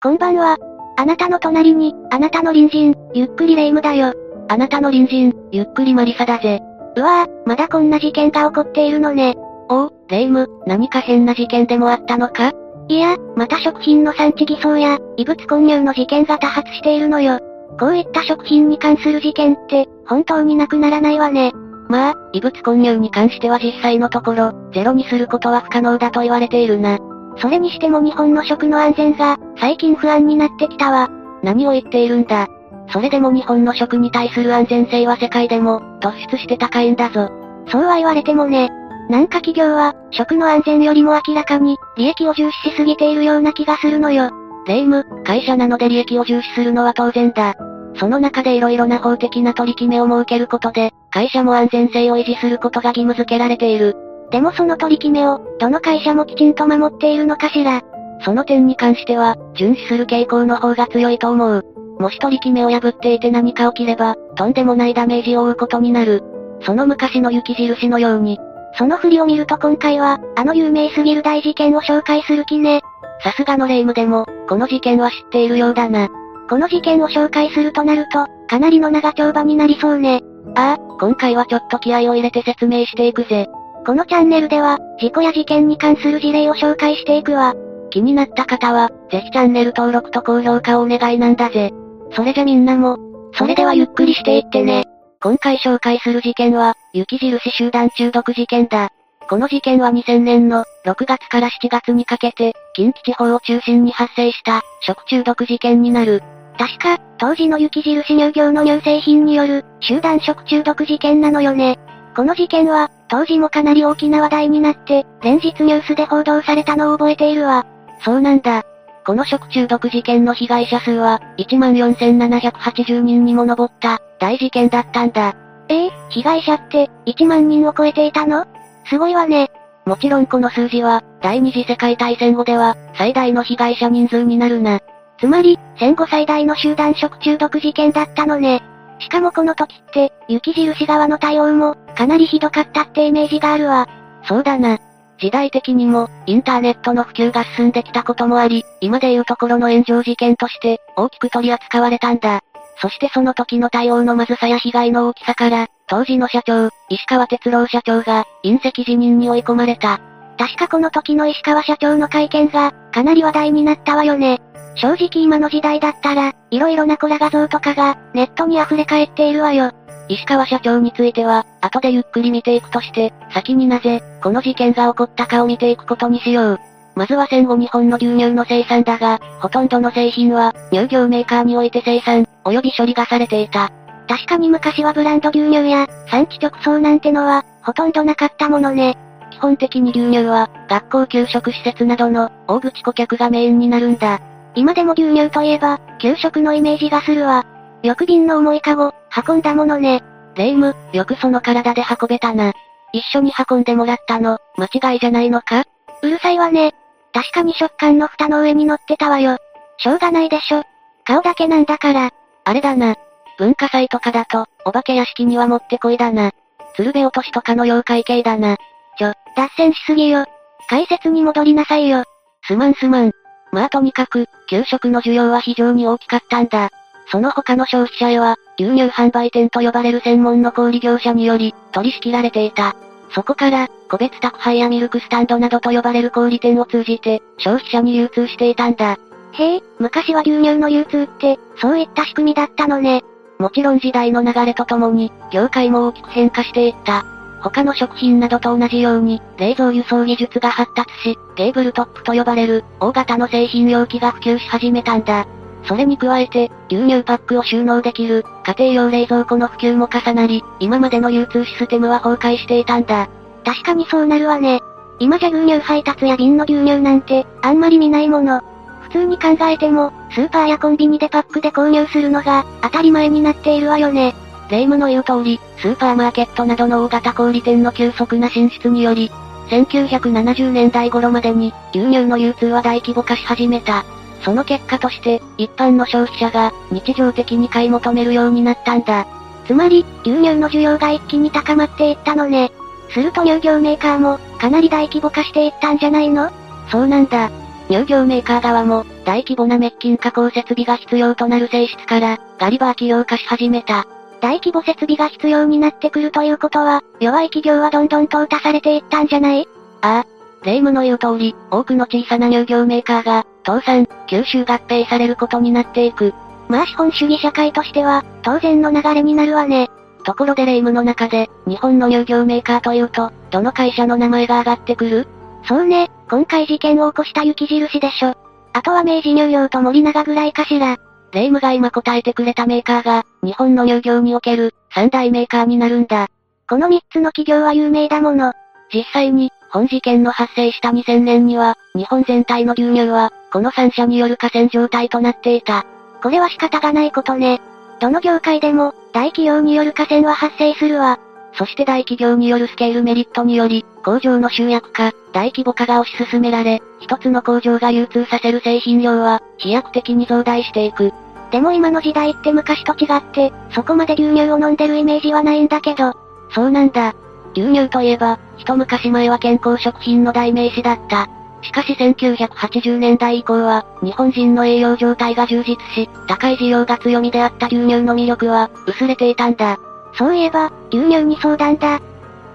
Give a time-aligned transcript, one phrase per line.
[0.00, 0.56] こんばんは。
[0.96, 4.12] あなたの隣に、あなたの隣人、ゆっくりレ夢ムだよ。
[4.48, 6.60] あなたの隣人、ゆっくりマリサだぜ。
[6.94, 9.34] うわぁ、まだこんな事件が起こっているのね。
[9.68, 12.52] おお、レ夢ム、何か変な事件でもあったのか？
[12.86, 17.40] いや、また食品の産地偽装や、異物混入の事件が多発しているのよ。
[17.80, 21.50] こういった食品に関する事件って、本当になくならないわね。
[21.88, 26.98] まあ、異物混入に関しては実際のところ、ゼロにすることは不可能だと言われているな。
[27.40, 31.08] それにしても日本の食の安全が、最近不安になってきたわ。
[31.42, 32.48] 何を言っているんだ。
[32.90, 37.30] それでも日本の食に対する安全性は世界でも、突出して高いんだぞ。
[37.68, 38.70] そうは言われてもね。
[39.08, 44.30] なんか企業は、食の安全よりも明らかに、利益を重視しすぎているような気がするのよ。
[44.66, 47.54] 霊夢、会社なので利益を重視するのは当然だ。
[47.96, 53.96] その中で色々な法的な取り決めを設けることで、会社も安全性を維持することが義務付けられている。
[54.30, 57.82] でもその取り決めを、どの会社もきちんと守っているのかしら。
[58.24, 61.64] その点に関しては、遵守する傾向の方が強いと思う。
[61.98, 66.22] もし取り決めを破っていて何か起きれば、とんでもないダメージを負うことになる。
[66.62, 68.38] その昔の雪印のように。
[68.76, 72.82] その振りを見ると今回は、あの有名すぎる大事件を紹介する気ね。
[73.22, 76.08] さすがの霊夢でも、この事件は知っているようだな。
[76.48, 80.22] この事件を紹介するとなると、かなりの長丁場になりそうね。
[80.54, 83.48] ああ、今回はちょっと気合を入れて説明していくぜ。
[83.88, 87.54] このチャンネルでは、事故や事件に関する事例を紹介していくわ。
[87.88, 91.70] 気になった方は、ぜひチャンネル登録と高評価をお願いなんだぜ。
[92.12, 92.98] それじゃみんなも、
[93.32, 94.84] それではゆっくりしていってね。
[95.22, 98.90] 今回紹介する事件は、雪印集団中毒事件だ。
[99.26, 106.22] この事件は2000年の6月から7月にかけて、近畿地方を中心に発生した食中毒事件になる。
[106.58, 111.78] 確か、当時の雪印乳業の乳製品による集団食中毒事件なのよね。
[112.14, 117.66] この事件は、当時もかなり大きな話題になって、連日ニュースで報道されたのを覚えているわ。
[118.04, 118.62] そうなんだ。
[119.04, 125.34] この食中毒事件の被害者数は、14,780人にも上った、大事件だったんだ。
[125.68, 128.46] ええ、被害者って、1万人を超えていたの？
[128.86, 129.50] すごいわね。
[129.86, 134.80] もちろんこの数字は、第二次世界大戦後では、最大の被害者人数になるな。
[135.18, 138.62] つまり、戦後最大の集団食中毒事件だったのね。
[139.00, 143.88] しかもこの時って、雪印側の対応も、かなりひどかったってイメージがあるわ。
[144.22, 144.78] そうだな。
[145.18, 152.42] 時代的にも、インターネットの普及が進んできたこともあり、今でいうところの炎上事件として、大きく取り扱われたんだ。
[152.80, 159.98] そしてその時の対応のまずさや被害の大きさから、当時の社長、石川哲郎社長が、隕石辞任に追い込まれた。
[160.38, 164.40] 確かこの時の石川社長の会見が、かなり話題になったわよね。
[164.76, 169.72] 正直今の時代だったら、色々なコラ画像とかが、ネットに溢れ返っているわよ。
[170.08, 176.60] 石川社長については、後でゆっくり見ていくとして、先になぜ、この事件が起こったかを見ていくことにしよう。
[176.94, 183.70] まずは戦後日本の牛乳の生産だが、ほとんどの製品は、乳業メーカーにおいて生産、及び処理がされていた。
[184.08, 188.96] 確かに昔はブランド牛乳や、産地直送なんてのは、ほとんどなかったものね。
[189.30, 194.20] 基本的に牛乳は、学校給食施設などの、大口顧客がメインになるんだ。
[194.54, 197.44] 今でも牛乳といえば、給食のイメージがするわ。
[197.84, 198.92] 翼便の重いカゴ、
[199.26, 200.02] 運んだものね。
[200.34, 202.52] レイム、よくその体で運べたな。
[202.92, 205.64] 一緒に運んでもらったの、間違いじゃないのか？
[206.02, 206.74] うるさいわね。
[207.12, 209.38] 確かに食感の蓋の上に乗ってたわよ。
[209.78, 210.62] しょうがないでしょ。
[211.04, 212.10] 顔だけなんだから。
[212.44, 212.96] あれだな。
[213.38, 216.32] 文化祭とかだと、お化け屋敷にはもってこいだな。
[216.76, 218.56] 鶴瓶落としとかの妖怪系だな。
[218.98, 220.24] ちょ、脱線しすぎよ。
[220.68, 222.04] 解説に戻りなさいよ。
[222.46, 223.12] すまんすまん。
[223.52, 226.70] まあとにかく、給食の需要は非常に大きかったんだ。
[227.10, 232.76] その他の消費者へは、牛乳販売店と呼ばれる専門の小売業者により、取り仕切られていた。
[233.14, 238.98] そこから、個別宅配やミルクスタンドなどと呼ばれる小売店を通じて、消費者に流通していたんだ。
[239.32, 243.02] へえ、昔は牛乳の流通って、そういった仕組みだったのね。
[243.38, 247.04] もちろん時代の流れとともに、業界も大きく変化していった。
[247.40, 255.26] 他の食品などと同じように、冷蔵輸送技術が発達し、テーブルトップと呼ばれる、大型の製品容器が普及し始めたんだ。
[255.68, 263.08] それに加えて、牛乳パックを収納できる、家庭用冷蔵庫の普及も重なり、今までの流通システムは崩壊していたんだ。
[263.44, 264.60] 確かにそうなるわね。
[264.98, 268.40] 今じゃ牛乳配達や瓶の牛乳なんて、あんまり見ないもの。
[268.80, 274.14] 普通に考えても、スーパーやコンビニでパックで購入するのが、当たり前になっているわよね。
[274.50, 279.10] 霊夢の言う通り、スーパーマーケットなどの大型小売店の急速な進出により、
[279.50, 283.84] 1970年代頃までに、牛乳の流通は大規模化し始めた。
[284.22, 289.06] その結果として、一般の消費者が、日常的に買い求めるようになったんだ。
[289.46, 292.52] つまり、牛乳の需要が一気に高まっていったのね。
[292.90, 296.30] すると乳業メーカーも、かなり大規模化していったんじゃないの？
[296.70, 297.30] そうなんだ。
[297.70, 303.86] 乳業メーカー側も、大規模な滅菌加工設備が必要となる性質から、ガリバー企業化し始めた。
[304.20, 309.46] 大規模設備が必要になってくるということは、弱い企業はどんどん淘汰されていったんじゃない？
[309.82, 310.17] ああ。
[310.42, 316.14] 霊夢の言う通り、多くの小さな乳業メーカーが、倒産、吸収合併されることになっていく。
[316.48, 319.68] まあ資本主義社会としては、当然の流れになるわね。
[320.04, 325.08] ところで霊夢の中で、日本の乳業メーカーというと、どの会社の名前が上がってくる？
[325.44, 328.14] そうね、今回事件を起こした雪印でしょ。
[328.52, 330.76] あとは明治乳業と森永ぐらいかしら。
[331.12, 336.08] 霊夢が今答えてくれたメーカーが、日本の乳業における、三大メーカーになるんだ。
[336.48, 338.32] この三つの企業は有名だもの。
[338.72, 345.64] 実際に、本事件の発生した2000年には、日本全体の牛乳は、この3社による河川状態となっていた。
[346.02, 347.40] これは仕方がないことね。
[347.80, 350.98] どの業界でも、大企業による河川は発生するわ。
[351.34, 360.92] そして大企業によるスケールメリットにより、工場の集約化、大規模化が推し進められ、一つの工場が流通させる製品量は、飛躍的に増大していく。
[361.30, 365.92] でも今の時代って昔と違って、そこまで牛乳を飲んでるイメージはないんだけど。
[366.30, 366.94] そうなんだ。
[367.38, 371.08] 牛乳といえば、一昔前は健康食品の代名詞だった。
[371.40, 379.56] しかし1980年代以降は、日本人の栄養状態が充実し、高い需要が強みであった牛乳の魅力は、薄れていたんだ。
[379.96, 381.76] そういえば、牛乳に相談だ。
[381.76, 381.80] っ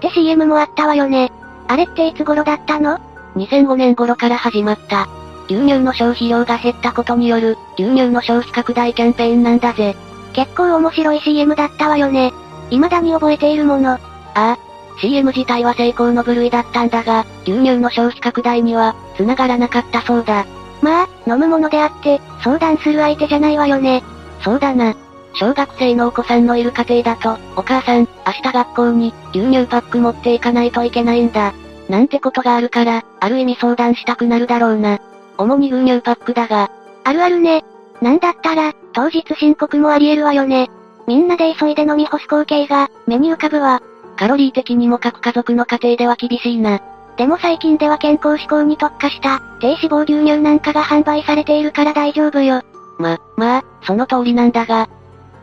[0.00, 1.30] て CM もあったわよね。
[1.68, 2.98] あれっていつ頃だったの
[3.36, 5.06] ?2005 年頃から始まった。
[5.48, 9.96] 牛乳の消費量が減ったことによる、牛乳の消費拡大キャンペーンなんだぜ。
[10.32, 12.32] 結構面白い CM だったわよね。
[12.70, 13.92] 未だに覚えているもの。
[13.92, 13.98] あ
[14.34, 14.58] あ。
[15.00, 20.46] CM 自体は成功の部類だったんだが、牛乳の消費拡大には、繋がらなかったそうだ。
[20.82, 24.02] まあ、飲むものであって、相談する相手じゃないわよね。
[24.42, 24.94] そうだな。
[25.34, 31.52] 小学生のお子さんのいる家庭だと、お母さん、明日学校に、牛乳パック持っていかないといけないんだ。
[31.88, 35.00] なんてことがあるから、ある意味相談したくなるだろうな。
[35.36, 36.70] 主に牛乳パックだが。
[37.02, 37.64] あるあるね。
[38.00, 40.70] なんだったら、当日申告もあり得るわよね。
[41.06, 43.82] みんなで急いで飲み干す光景が、目に浮かぶわ。
[44.16, 46.80] カロリー的にも各家族の家庭では厳しいな。
[47.16, 52.62] でも最近では健康志向に特化した、低脂肪牛乳なんかが販売されているから大丈夫よ。
[52.98, 54.88] ま、まあ、その通りなんだが、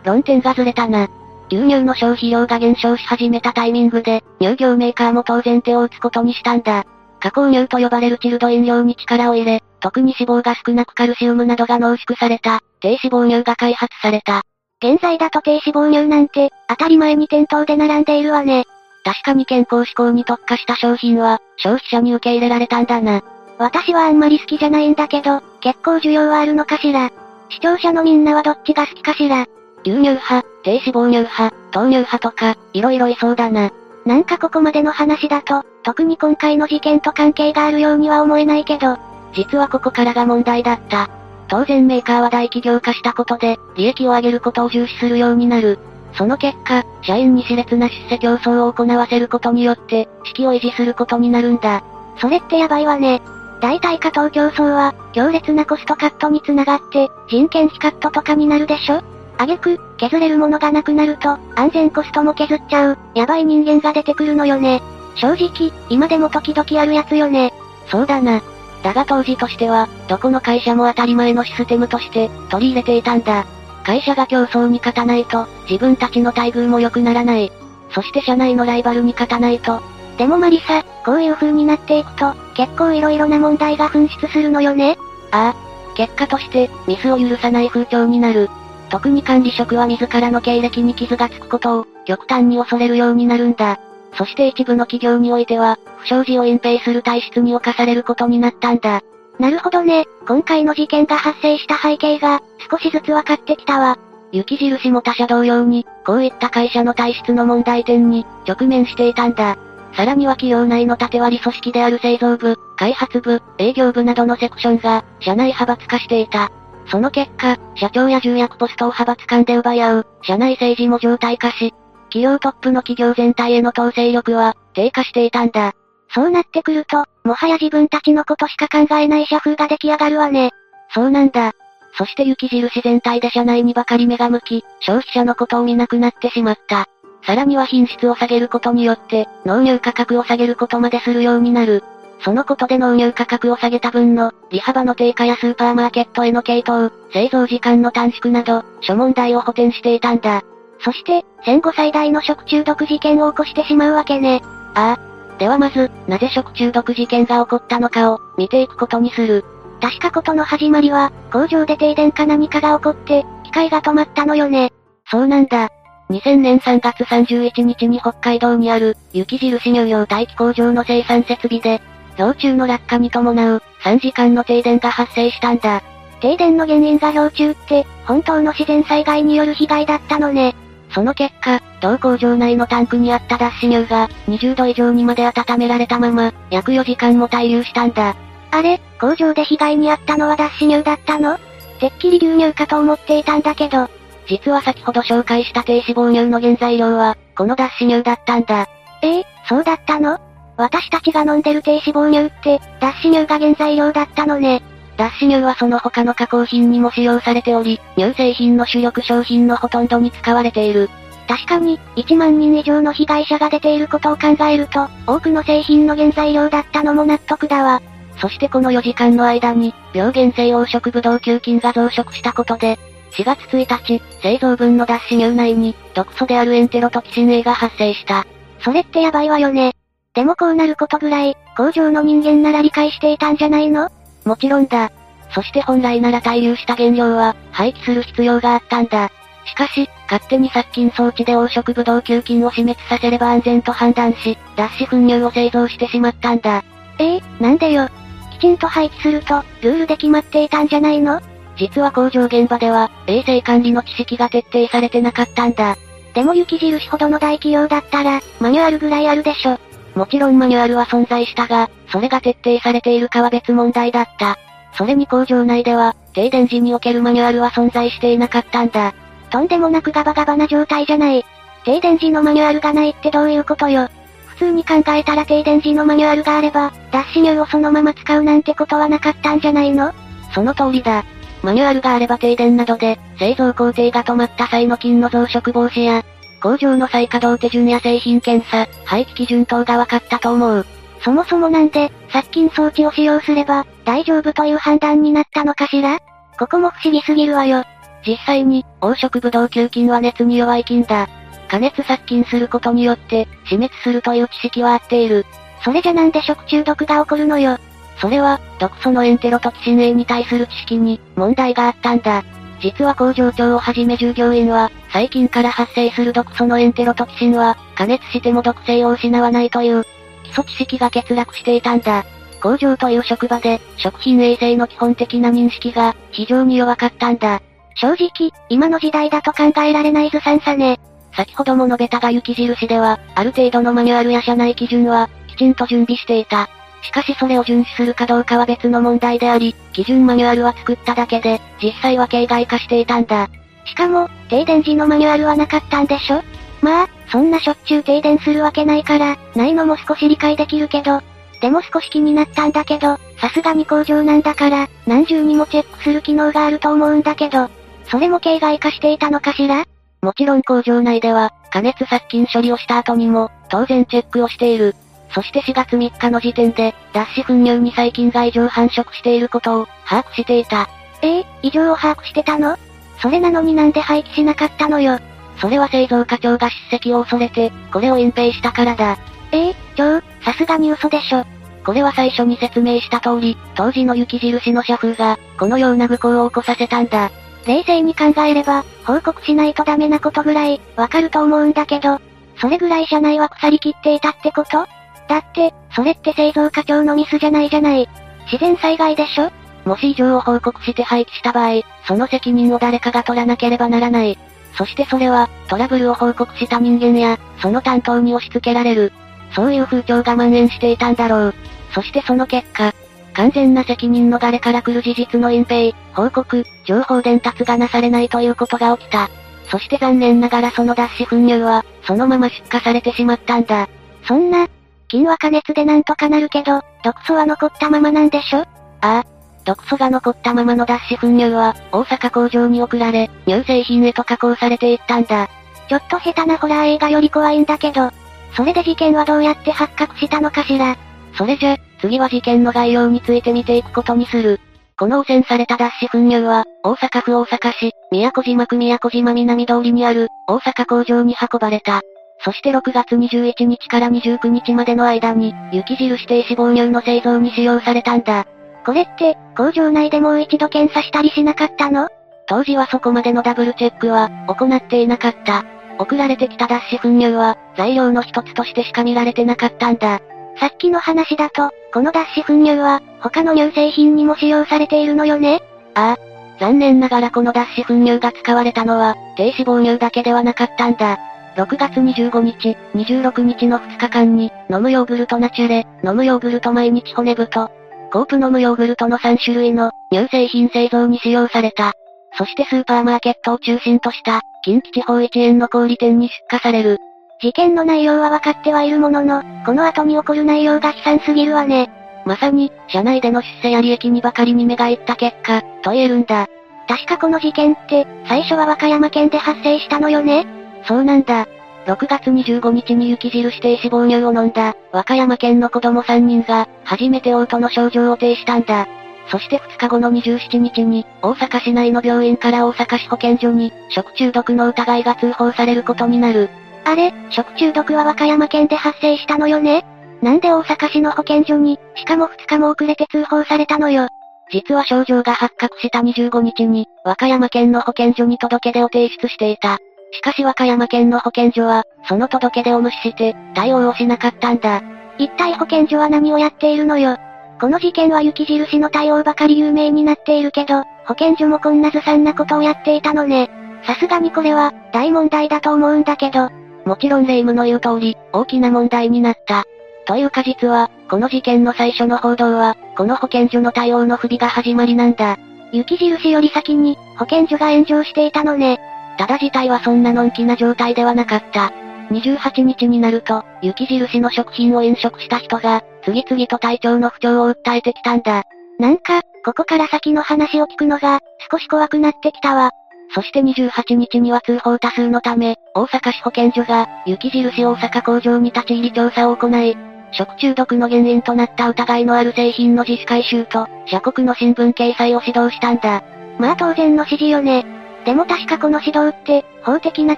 [0.04, 1.08] 論点がずれたな。
[1.50, 6.86] 牛乳の消費量が減少し始めたタイミングで、乳業メーカーも当然手を打つことにしたんだ。
[7.20, 14.42] 加工乳と呼ばれるチルド飲料に力を入れ、特に脂肪が少なくカルシウムなどが濃縮された、低脂肪乳が開発された。
[14.84, 18.66] 現在だと低脂肪乳なんて、当たり前に店頭で並んでいるわね。
[19.04, 23.22] 確かに健康志向に特化した商品は、消費者に受け入れられたんだな。
[23.60, 27.12] 私はあんまり好きじゃないんだけど、結構需要はあるのかしら。
[27.50, 29.46] 視聴者のみんなはどっちが好きかしら。
[29.84, 33.72] 牛乳派、低脂肪乳派、豆乳派とか、いろいろいそうだな。
[34.06, 38.98] なんかここまでの話だと、特に今回の事件と関係があるようには思えないけど、
[39.34, 41.10] 実はここからが問題だった。
[41.52, 45.80] 当然メーカーは大企業化したことで、利益を上げることを重視するようになる。
[46.14, 51.84] その結果、社員に熾烈な出世競争を行わせることによって、士気を維持することになるんだ。
[52.20, 53.22] それってやばいわね。
[53.60, 59.04] 大体加藤競争は、強烈なコストカットにつながって、人件費カットとかになるでしょ？
[59.38, 64.82] 挙句、削れるものがなくなると、安全コストも削っちゃう、やばい人間が出てくるのよね。
[65.16, 67.52] 正直、今でも時々あるやつよね。
[67.90, 68.42] そうだな。
[68.84, 73.46] だが当時としては、どこの会社も当たり前のシステムとして、取り入れていたんだ。
[73.84, 77.52] 会社が競争に勝たないと、自分たちの待遇も良くならない。
[77.90, 79.82] そして社内のライバルに勝たないと。
[80.18, 84.98] でもマリサ、こういう風になっていくと、結構色々な問題が噴出するのよね。
[85.32, 85.96] ああ。
[85.96, 88.50] 結果として、ミスを許さない風潮になる。
[88.90, 93.80] 特に管理職は自らの経歴に傷がつくことを、極端に恐れるようになるんだ。
[94.14, 99.02] そして一部の企業においては、不祥事を隠蔽する体質に侵されることになったんだ。
[99.40, 100.06] なるほどね。
[100.28, 103.98] 今回の事件が発生した背景が、少しずつ分かってきたわ。
[104.32, 109.58] 雪印も他社同様に、こういった会社の体質の問題点に、直面していたんだ。
[109.94, 116.52] さらには企業内の縦割り組織である製造部、開発部、営業部などのセクションが、社内派閥化していた。
[116.88, 121.74] その結果、社長や重役ポストを派閥間で奪い合う、社内政治も常態化し、
[122.12, 125.72] 企業トップの企業全体への統制力は、低下していたんだ。
[126.14, 130.52] そうなってくると、もはや自分たちのことしか考えない社風が出来上がるわね。
[130.94, 131.54] そうなんだ。
[131.98, 136.88] そして雪印全体で社内にばかり目が向き、消費者のことを見なくなってしまった。
[137.26, 141.82] さらには品質を下げることによって、納入価格を下げることまでするようになる。
[142.20, 150.44] そのことで納入価格を下げた分の、利幅の低下やスーパーマーケットへの系統、製造時間の短縮など、諸問題を補填していたんだ。
[150.84, 154.42] そして、戦後最大の食中毒事件を起こしてしまうわけね。
[154.74, 155.38] ああ。
[155.38, 159.44] ではまず、なぜ食中毒事件が起こったのかを、見ていくことにする。
[159.82, 164.72] 確かことの始まりは、工場で停電か何かが起こって、機械が止まったのよね。
[165.10, 165.70] そうなんだ。
[166.10, 171.82] 2000年3月31日に北海道にある、雪印乳業待機工場の生産設備で、
[172.18, 175.82] 氷柱の落下に伴う、3時間の停電が発生したんだ。
[176.22, 180.56] 停電の原因が氷柱って、本当の自然災害による被害だったのね。
[180.94, 188.16] その結果、同工場内のタンクにあった脱脂乳が、20度以上にまで温められたまま、約4時間も滞留したんだ。
[188.52, 191.38] あれ、工場で被害に遭ったのは脱脂乳だったの？
[191.80, 193.90] てっきり牛乳かと思っていたんだけど。
[194.28, 198.68] 実は先ほど紹介した低脂肪乳の原材料は、この脱脂乳だったんだ。
[199.02, 200.20] ええそうだったの？
[200.58, 204.62] 私たちが飲んでる低脂肪乳って、脱脂乳が原材料だったのね。
[205.02, 210.92] 脱脂乳はその他の加工品にも使用されており、乳製品の主力商品のほとんどに使われている。
[211.28, 217.82] 確かに、1万人以上の被害者が出ていることを考えると、多くの製品の原材料だったのも納得だわ。
[218.18, 222.78] そしてこの4時間の間に、病原性黄色ブドウ球菌が増殖したことで、
[223.14, 228.28] 4月1日、製造分の脱脂乳内に、毒素であるエンテロトキシン A が発生した。
[228.60, 229.72] それってやばいわよね。
[230.14, 233.90] でもこうなることぐらい、工場の人間なら理解していたんじゃないの？
[234.26, 234.92] もちろんだ。
[235.34, 239.10] そして本来なら滞留した原料は、廃棄する必要があったんだ。
[239.46, 246.64] しかし、勝手に殺菌装置で黄色ブドウ球菌を死滅させれば安全と判断し、脱脂粉乳を製造してしまったんだ。
[247.00, 247.88] ええー、なんでよ。
[248.32, 251.22] きちんと廃棄すると、ルールで決まっていたんじゃないの？
[251.58, 255.78] 実は工場現場では、衛生管理の知識が徹底されてなかったんだ。
[256.14, 259.58] でも雪印ほどの大企業だったら、マニュアルぐらいあるでしょ。
[259.96, 264.38] もちろんマニュアルは存在したが、それが徹底されているかは別問題だった。
[264.74, 268.94] それに工場内では、停電時におけるマニュアルは存在していなかったんだ。
[269.30, 271.26] とんでもなくガバガバな状態じゃない。
[271.66, 273.90] 停電時のマニュアルがないってどういうことよ。
[274.28, 279.94] 普通に考えたら停電時のマニュアルがあれば、脱脂乳をそのまま使うなんてことはなかったんじゃないの？
[280.34, 281.04] その通りだ。
[281.44, 286.04] マニュアルがあれば停電などで、製造工程が止まった際の菌の増殖防止や、
[286.42, 290.66] 工場の再稼働手順や製品検査、廃棄基準等が分かったと思う。
[291.04, 296.00] そもそもなんで、殺菌装置を使用すれば、大丈夫という判断になったのかしら？
[296.38, 297.64] ここも不思議すぎるわよ。
[298.06, 301.08] 実際に、黄色ブドウ球菌は熱に弱い菌だ。
[301.48, 305.26] 加熱殺菌することによって、死滅するという知識は合っている。
[305.64, 307.58] それじゃなんで食中毒が起こるのよ。
[308.00, 312.24] それは、毒素のエンテロトキシン A に対する知識に、問題があったんだ。
[312.62, 319.84] 実は工場長をはじめ従業員は、細菌から発生する毒素のエンテロトキシンは、加熱しても毒性を失わないという、
[320.24, 322.06] 基礎知識が欠落していたんだ。
[322.42, 327.42] 工場という職場で、食品衛生の基本的な認識が、非常に弱かったんだ。
[327.76, 330.80] 正直、今の時代だと考えられないずさんさね。
[331.16, 336.50] 先ほども述べたが雪印では、ある程度のマニュアルや社内基準は、きちんと準備していた。
[336.82, 343.30] しかしそれを遵守するかどうかは別の問題であり、基準マニュアルは作っただけで、実際は形骸化していたんだ。
[343.66, 346.24] しかも、停電時のマニュアルはなかったんでしょ？
[346.62, 351.02] まあ、そんなしょっちゅう停電するわけないから、ないのも少し理解できるけど、
[351.42, 357.50] でも少し気になったんだけど、さすがに工場なんだから、何重にもチェックする機能があると思うんだけど、
[357.90, 359.66] それも形骸化していたのかしら？
[360.02, 364.76] もちろん工場内では、加熱殺菌処理をした後にも、当然チェックをしている。
[365.14, 370.70] そして4月3日の時点で、脱脂粉乳に細菌が異常繁殖していることを、把握していた。
[371.02, 372.58] ええー、異常を把握してたの？
[373.02, 375.00] それなのになんで廃棄しなかったのよ？
[375.40, 378.98] それは製造課長が叱責を恐れて、これを隠蔽したからだ。
[379.32, 381.26] ええー、長、さすがに嘘でしょ。
[381.66, 387.12] これは最初に説明した通り、当時の雪印の社風が、このような愚行を起こさせたんだ。
[387.46, 392.00] 冷静に考えれば、報告しないとダメなことぐらい、わかると思うんだけど、
[392.40, 394.68] それぐらい社内は腐りきっていたってこと？
[395.12, 397.90] だって、それって製造課長のミスじゃないじゃない。
[398.32, 399.30] 自然災害でしょ？
[399.66, 404.18] もし異常を報告して廃棄した場合、その責任を誰かが取らなければならない。
[404.58, 408.94] そしてそれは、トラブルを報告した人間や、その担当に押し付けられる。
[409.36, 411.36] そういう風潮が蔓延していたんだろう。
[411.74, 412.74] そしてその結果、
[413.14, 419.10] 完全な責任逃れから来る事実の隠蔽、報告、情報伝達がなされないということが起きた。
[419.50, 423.68] そして残念ながらその脱脂粉乳は、そのまま出荷されてしまったんだ。
[424.08, 424.48] そんな、
[424.92, 428.40] 菌は加熱でなんとかなるけど、毒素は残ったままなんでしょ？
[428.40, 428.46] あ
[428.82, 429.04] あ。
[429.46, 435.30] 毒素が残ったままの脱脂粉乳は、大阪工場に送られ、乳製品へと加工されていったんだ。
[435.70, 437.90] ちょっと下手なホラー映画より怖いんだけど、
[438.36, 440.76] それで事件はどうやって発覚したのかしら？
[441.18, 444.42] それじゃ、次は事件の概要について見ていくことにする。
[444.78, 451.82] この汚染された脱脂粉乳は、大阪府大阪市、宮古島区宮古島南通りにある、大阪工場に運ばれた。
[452.24, 458.26] そして6月21日から29日までの間に、雪印低脂肪乳の製造に使用されたんだ。
[458.64, 461.90] これって、工場内でもう一度検査したりしなかったの？
[462.28, 465.44] 当時はそこまでのダブルチェックは、行っていなかった。
[465.80, 470.00] 送られてきた脱脂粉乳は、材料の一つとしてしか見られてなかったんだ。
[470.40, 475.42] さっきの話だと、この脱脂粉乳は、他の乳製品にも使用されているのよね？
[475.74, 475.98] ああ。
[476.40, 481.00] 残念ながらこの脱脂粉乳が使われたのは、低脂肪乳だけではなかったんだ。
[481.38, 487.50] 6月25日、26日の2日間に、飲むヨーグルトナチュレ、飲むヨーグルト毎日骨太、
[487.92, 491.72] コープ飲むヨーグルトの3種類の乳製品製造に使用された。
[492.18, 496.78] そしてスーパーマーケットを中心とした、近畿地方一円の小売店に出荷される。
[497.22, 501.70] 事件の内容は分かってはいるものの、この後に起こる内容が悲惨すぎるわね。
[502.06, 506.28] まさに、社内での出世や利益にばかりに目がいった結果、と言えるんだ。
[506.68, 510.41] 確かこの事件って、最初は和歌山県で発生したのよね？
[510.66, 511.28] そうなんだ。
[511.66, 518.68] 6月25日に雪印低脂肪乳を飲んだ、和歌山県の子供3人が、初めて嘔吐の症状を呈したんだ。
[519.10, 526.30] そして2日後の27日に、大阪市内の病院から大阪市保健所に、食中毒の疑いが通報されることになる。
[526.64, 529.66] あれ、食中毒は和歌山県で発生したのよね？
[530.02, 533.88] なんで大阪市の保健所に、しかも2日も遅れて通報されたのよ？
[534.32, 539.60] 実は症状が発覚した25日に、和歌山県の保健所に届け出を提出していた。
[539.92, 544.62] しかし和歌山県の保健所は、その届け出を無視して、対応をしなかったんだ。
[544.98, 546.98] 一体保健所は何をやっているのよ。
[547.40, 553.30] この事件は雪印の対応ばかり有名になっているけど、保健所もこんなずさんなことをやっていたのね。
[553.64, 556.30] さすがにこれは、大問題だと思うんだけど。
[556.66, 559.44] もちろん霊夢の言う通り、大きな問題になった。
[559.86, 565.18] というか実は、この事件の最初の報道は、この保健所の対応の不備が始まりなんだ。
[565.52, 568.60] 雪印より先に、保健所が炎上していたのね。
[569.02, 571.52] ただ事態はそんなのんきな状態ではなかった。
[571.90, 578.26] 28日になると、雪印の食品を飲食した人が、次々と体調の不調を訴えてきたんだ。
[578.60, 581.00] なんか、ここから先の話を聞くのが、
[581.32, 582.52] 少し怖くなってきたわ。
[582.94, 589.58] そして28日には通報多数のため、大阪市保健所が、雪印大阪工場に立ち入り調査を行い、
[589.94, 595.82] 食中毒の原因となった疑いのある製品の自主回収と、社国の新聞掲載を指導したんだ。
[596.20, 597.61] まあ当然の指示よね。
[597.86, 599.98] でも確かこの指導って、法的な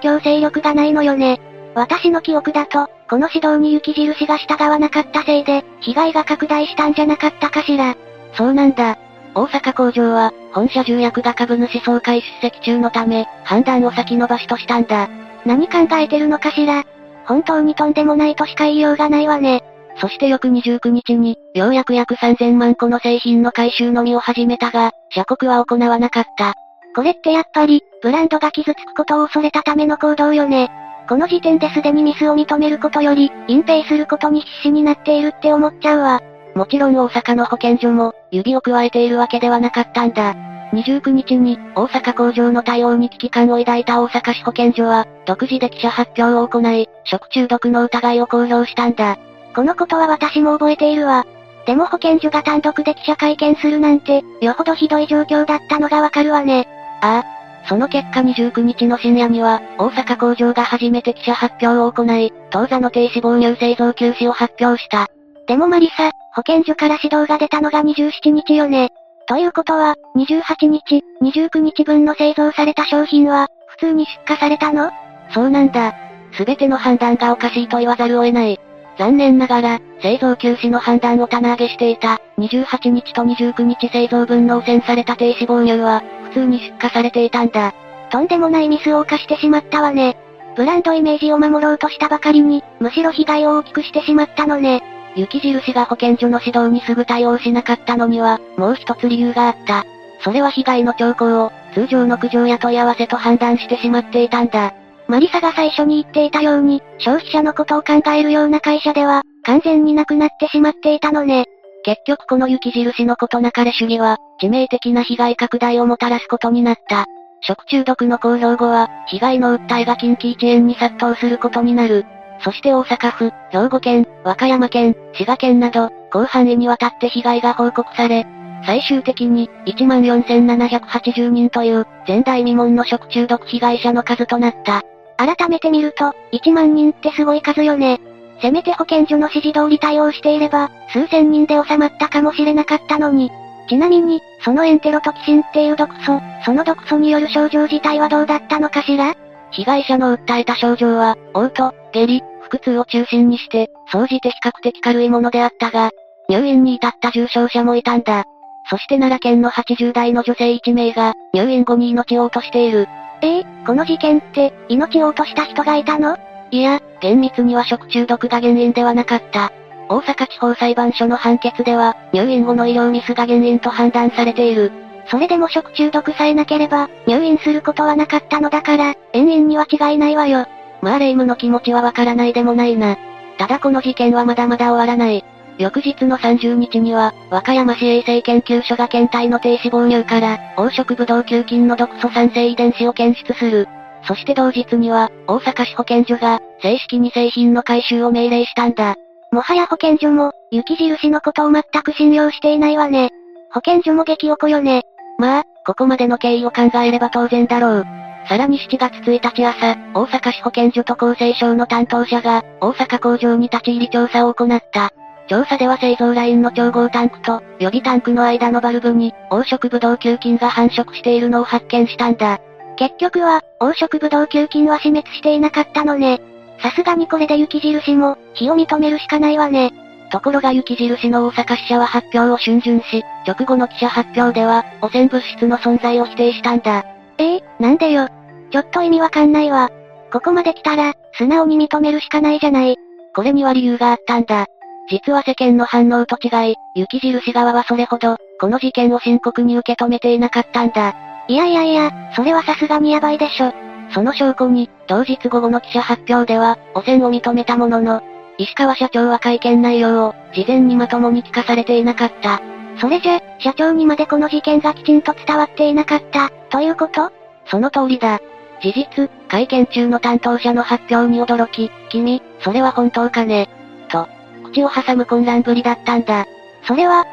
[0.00, 1.40] 強制力がないのよね。
[1.74, 7.94] 私の記憶だと、この指導に雪印が従わなかったせいで、被害が拡大したんじゃなかったかしら。
[8.34, 8.96] そうなんだ。
[9.34, 15.08] 大阪工場は、本社重役が株主総会出席中のため、判断を先延ばしとしたんだ。
[15.44, 16.84] 何考えてるのかしら。
[17.26, 19.62] 本当にとんでもないとしか言いようがないわね。
[19.96, 26.54] そして翌29日に、ようやく約3000万個の製品の回収のみを始めたが、社国は行わなかった。
[26.94, 30.70] これってやっぱり、ブランドが傷つくことを恐れたための行動よね。
[31.08, 36.20] この時点ですでにミスを認めることより、隠蔽することに必死になっているって思っちゃうわ。
[36.54, 40.34] もちろん大阪の保健所も、指を加えているわけではなかったんだ。
[40.72, 49.18] 29日に、大阪工場の対応に危機感を抱いた大阪市保健所は、独自で記者発表を行い、食中毒の疑いを公表したんだ。
[49.54, 51.26] このことは私も覚えているわ。
[51.66, 56.68] でも保健所が単独で記者会見するなんて、よほどひどい状況だったのがわかるわね。
[57.04, 57.24] ああ。
[57.68, 65.08] その結果29日の深夜には、大阪工場が初めて記者発表を行い、当座の低脂肪乳製造休止を発表した。
[65.46, 68.90] でもマリサ、保健所から指導が出たのが27日よね。
[69.26, 74.90] ということは、28日、29日分の製造された商品は、普通に出荷されたの？
[75.30, 75.94] そうなんだ。
[76.32, 78.60] すべての判断がおかしいと言わざるを得ない。
[78.98, 86.02] 残念ながら、製造休止の判断を棚上げしていた、28日と29日製造分の汚染された低脂肪乳は、
[86.34, 87.72] 通に出荷されていたんだ。
[88.10, 90.16] とんでもないミスを犯してしまったわね。
[90.56, 94.82] ブランドイメージを守ろうとしたばかりに、むしろ被害を大きくしてしまったのね。
[95.16, 99.84] 雪印が保健所の指導にすぐ対応しなかったのには、もう一つ理由があった。
[100.20, 104.74] それは被害の兆候を、通常の苦情や問い合わせと判断してしまっていたんだ。
[105.06, 111.44] マリサが最初に言っていたように、消費者のことを考えるような会社では、完全になくなってしまっていたのね。
[111.84, 117.04] 結局この雪印のことなかれ主義は、致命的な被害拡大をもたらすことになった。
[117.42, 122.06] 食中毒の公表後は、被害の訴えが近畿一円に殺到することになる。
[122.40, 128.26] そして大阪府、兵庫県、和歌山県、滋賀県など、広範囲にわたって被害が報告され、
[128.66, 134.82] 最終的に、14,780人という、前代未聞の食中毒被害者の数となった。
[135.16, 138.00] 改めて見ると、1万人ってすごい数よね。
[138.40, 143.30] せめて保健所の指示通り対応していれば、数千人で収まったかもしれなかったのに。
[143.68, 149.14] ちなみに、そのエンテロトキシンっていう毒素、その毒素による症状自体はどうだったのかしら？
[149.52, 155.90] 被害者の訴えた症状は、嘔吐、下痢、腹痛を中心にして、総じて比較的軽いものであったが、
[156.28, 158.24] 入院に至った重症者もいたんだ。
[158.68, 162.88] そして奈良県の80代の女性1名が、入院後に命を落としている。
[163.22, 166.16] ええー、この事件って、命を落とした人がいたの？
[166.54, 169.52] いや、厳密には食中毒が原因ではなかった。
[169.88, 174.70] 大阪地方裁判所の判決では、入院後の医療ミスが原因と判断されている。
[175.10, 180.46] それでも食中毒さえなければ、入院することはなかったのだから、延々には違いないわよ。
[180.80, 182.98] まあ霊夢の気持ちはわからないでもないな。
[183.36, 185.24] ただこの事件はまだまだ終わらない。
[185.58, 193.66] 翌日の30日には、和歌山市衛生研究所が検体の低脂肪乳から、黄色ブドウ球菌の毒素酸性遺伝子を検出する。
[194.06, 198.96] そして同日には、大阪市保健所が、正式に製品の回収を命令したんだ。
[199.32, 203.10] もはや保健所も、雪印のことを全く信用していないわね。
[203.52, 204.82] 保健所も激おこよね。
[205.18, 207.86] まあ、ここまでの経緯を考えれば当然だろう。
[208.28, 214.92] さらに7月1日朝、大阪市保健所と厚生省の担当者が、大阪工場に立ち入り調査を行った。
[215.26, 222.40] 調査では製造ラインの調合タンクと予備タンクの間のバルブに黄色ブドウ球菌が繁殖しているのを発見したんだ。
[222.76, 226.20] 結局は、黄色ブドウ球菌は死滅していなかったのね。
[226.60, 229.72] さすがにこれで雪印も、非を認めるしかないわね。
[230.10, 236.84] ところが雪印の大阪支社は発表を逡巡し、直後の記者発表では、汚染物質の存在を否定したんだ。
[237.18, 238.08] ええー、なんでよ。
[238.50, 239.70] ちょっと意味わかんないわ。
[240.12, 242.76] ここまで来たら、素直に認めるしかないじゃない。
[243.14, 244.46] これには理由があったんだ。
[244.88, 250.94] 実は世間の反応と違い、雪印側はそれほど、この事件を深刻に受け止めていなかったんだ。
[251.28, 253.52] いやいやいや、それはさすがにやばいでしょ。
[253.92, 258.02] その証拠に、当日午後の記者発表では、汚染を認めたものの、
[258.38, 262.40] 石川社長は会見内容を、事前にまともに聞かされていなかった。
[262.78, 267.10] それじゃ、社長にまでこの事件がきちんと伝わっていなかった、ということ？
[267.46, 268.20] その通りだ。
[268.60, 273.48] 事実、会見中の担当者の発表に驚き、君、それは本当かね？
[273.88, 274.08] と、
[274.44, 276.26] 口を挟む混乱ぶりだったんだ。
[276.66, 277.04] それは、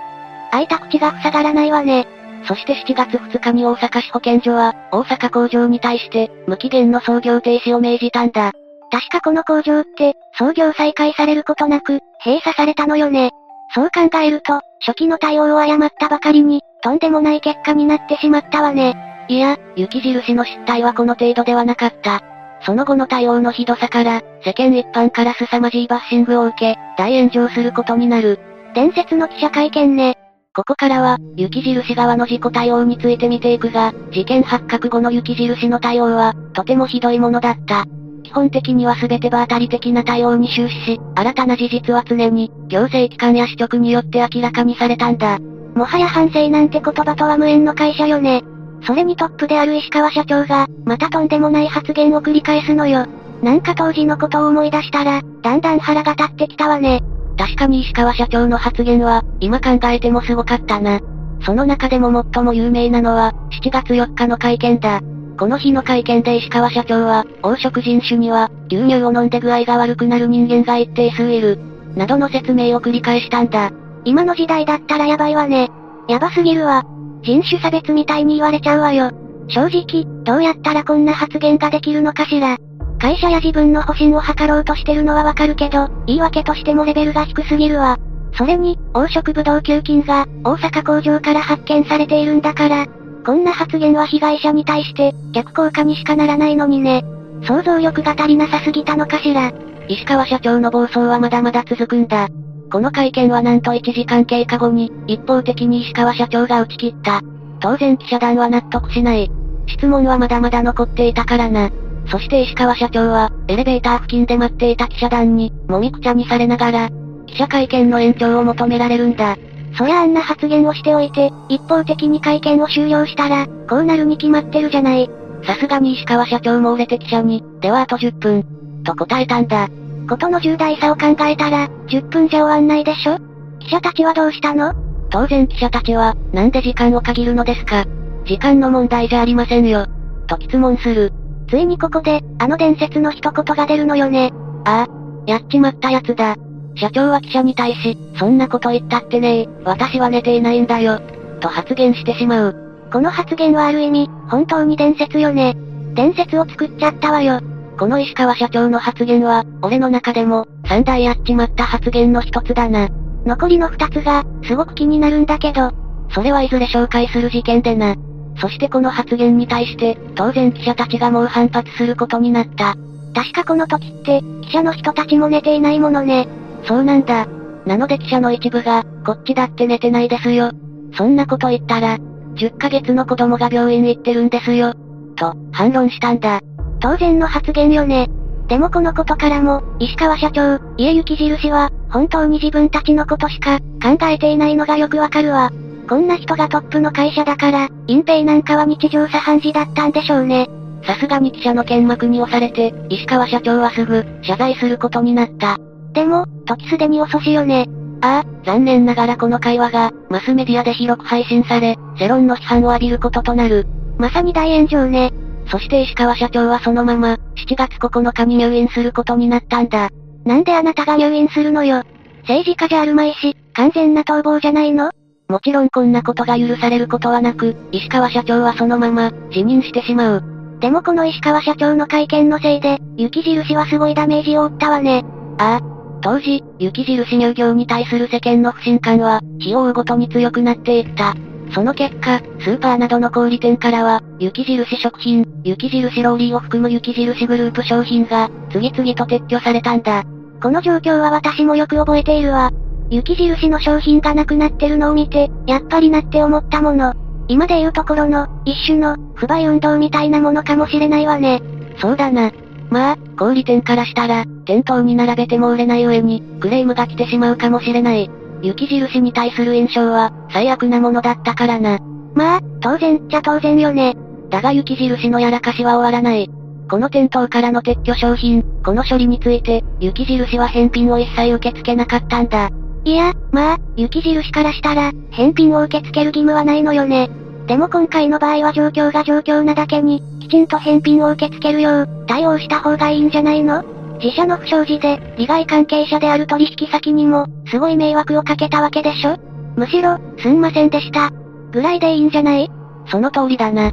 [0.51, 2.07] 開いた口が塞がらないわね。
[2.45, 8.51] そして7月2日に大阪市保健所は、大阪工場に対して、無期限の操業停止を命じたんだ。
[8.91, 13.31] 確かこの工場って、操業再開されることなく、閉鎖されたのよね。
[13.73, 18.95] そう考えると、初期の対応を誤ったばかりに、とんでもない結果になってしまったわね。
[19.27, 22.21] いや、雪印の失態はこの程度ではなかった。
[22.65, 28.39] その後の対応のひどさから、世間一般から凄まじいバッシングを受け、大炎上することになる。
[28.73, 30.17] 伝説の記者会見ね。
[30.53, 37.85] ここからは、雪印側の事故対応について見ていくが、事件発覚後の雪印の対応は、とてもひどいものだった。
[38.23, 45.39] 基本的には全て場当たり的な対応に終始し、新たな事実は常に、行政機関や市局によって明らかにされたんだ。
[45.73, 48.43] もはや反省なんて言葉とは無縁の会社よね。
[48.85, 53.05] それにトップである石川社長が、またとんでもない発言を繰り返すのよ。
[53.41, 57.01] なんか当時のことを思い出したら、だんだん腹が立ってきたわね。
[57.41, 60.99] 確かに石川社長の発言は、今考えてもすごかったな。
[61.43, 65.01] その中でも最も有名なのは、7月4日の会見だ。
[65.39, 71.57] この日の会見で石川社長は、黄色人種には、牛乳を飲んで具合が悪くなる人間が一定数いる。
[71.95, 73.71] などの説明を繰り返したんだ。
[74.05, 75.71] 今の時代だったらやばいわね。
[76.07, 76.83] やばすぎるわ。
[77.23, 79.09] 人種差別みたいに言われちゃうわよ。
[79.47, 82.59] 正直、どうやったらこんな発言ができるのかしら。
[83.01, 87.97] 会社や自分の保身を図ろうとしてるのはわかるけど、言い訳としてもレベルが低すぎるわ。
[88.37, 92.85] それに、黄色ブドウ球菌が、大阪工場から発見されているんだから、
[93.25, 97.03] こんな発言は被害者に対して、逆効果にしかならないのにね。
[97.43, 99.51] 想像力が足りなさすぎたのかしら。
[99.87, 102.27] 石川社長の暴走はまだまだ続くんだ。
[102.71, 107.21] この会見はなんと1時間経過後に、一方的に石川社長が打ち切った。
[107.61, 109.31] 当然記者団は納得しない。
[109.65, 111.71] 質問はまだまだ残っていたからな。
[112.07, 116.89] そして石川社長は、エレベーター付近で待っていた記者団に、もみくちゃにされながら、
[117.27, 119.37] 記者会見の延長を求められるんだ。
[119.77, 125.09] そりゃあんな発言をしておいて、一方的に会見を終了したら、こうなるに決まってるじゃない。
[125.45, 128.43] さすがに石川社長も売れて記者に、ではあと10分、
[128.83, 129.69] と答えたんだ。
[130.09, 133.17] ことの重大さを考えたら、10分じゃ終わんないでしょ？
[133.59, 134.73] 記者たちはどうしたの？
[135.09, 137.85] 当然記者たちは、なんで時間を限るのですか？
[138.25, 139.87] 時間の問題じゃありませんよ。
[140.27, 141.13] と質問する。
[141.51, 144.31] ついにここで、あの伝説の一言が出るのよね。
[144.63, 146.37] ああ、やっちまったやつだ。
[146.77, 151.01] 社長は記者に対し、そんなこと言ったってねえ、私は寝ていないんだよ。
[151.41, 152.55] と発言してしまう。
[152.89, 155.57] この発言はある意味、本当に伝説よね。
[155.93, 157.41] 伝説を作っちゃったわよ。
[157.77, 162.87] この石川社長の発言は、俺の中でも、三大やっちまった発言の一つだな。
[163.25, 165.71] 残りの二つが、すごく気になるんだけど。
[166.11, 167.95] それはいずれ紹介する事件でな。
[168.41, 172.75] そしてこの発言に対して、当然記者たちがもう反発することになった。
[173.13, 176.27] 確かこの時って、記者の人たちも寝ていないものね。
[176.65, 177.27] そうなんだ。
[177.67, 180.51] なので記者の一部が、こっちだって寝てないですよ。
[180.97, 181.99] そんなこと言ったら、
[182.35, 184.73] 10ヶ月の子供が病院行ってるんですよ。
[185.15, 186.39] と、反論したんだ。
[186.79, 188.09] 当然の発言よね。
[188.47, 195.51] でもこのことからも、石川社長、家行き印は、本当に自分たちのことしか、考えていないのがよくわかるわ。
[195.91, 200.47] こんな人がトップの会社だから、隠蔽なんかは日常茶飯事だったんでしょうね。
[200.85, 205.57] さすがに記者の剣幕に押されて、石川社長はすぐ、謝罪することになった。
[205.91, 207.67] でも、時すでに遅しよね。
[207.99, 213.67] ああ、残念ながらこの会話が、マスメディアで広く配信され、世論の批判を浴びることとなる。
[213.97, 215.11] まさに大炎上ね。
[215.47, 219.89] そして石川社長はそのまま、7月9日に入院することになったんだ。
[220.23, 221.83] なんであなたが入院するのよ。
[222.21, 224.91] 政治家じゃあるまいし、完全な逃亡じゃないの？
[225.31, 230.23] もちろんこんなことが許されることはなく、石川社長はそのまま、辞任してしまう。
[230.59, 235.05] でもこの石川社長の会見のせいで、雪印はすごいダメージを負ったわね。
[235.37, 235.61] ああ。
[236.01, 241.15] 当時、雪印乳業に対する世間の不信感は、日を追うごとに強くなっていった。
[241.55, 250.03] その結果、スーパーなどの小売店からは、雪印食品、雪印ローリーを含む雪印グループ商品が、次々と撤去されたんだ。
[250.41, 252.51] この状況は私もよく覚えているわ。
[252.91, 256.93] 雪印の商品がなくなってるのを見て、やっぱりなって思ったもの。
[257.29, 261.41] 今で言うところの、一種の、不買運動みたいなものかもしれないわね。
[261.79, 262.31] そうだな。
[262.69, 268.11] まあ、小売店からしたら、店頭に並べても売れない上に、クレームが来てしまうかもしれない。
[268.41, 271.79] 雪印に対する印象は、最悪なものだったからな。
[272.13, 273.95] まあ、当然っちゃ当然よね。
[274.29, 276.29] だが雪印のやらかしは終わらない。
[276.69, 282.49] この店頭からの撤去商品、この処理について、雪印は返品を一切受け付けなかったんだ。
[282.83, 287.09] いや、まあ、雪印からしたら、返品を受け付ける義務はないのよね。
[287.47, 293.63] でも今回の場合は状況が状況なだけに、きちんと返品を受け付けるよう、対応した方がいいんじゃないの？
[294.01, 299.17] 自社の不祥事で、利害関係者である取引先にも、すごい迷惑をかけたわけでしょ？
[299.55, 301.11] むしろ、すんませんでした。
[301.51, 302.49] ぐらいでいいんじゃない？
[302.87, 303.71] その通りだな。